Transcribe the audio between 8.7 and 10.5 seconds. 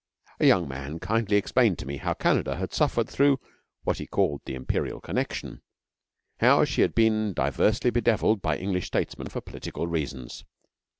statesmen for political reasons.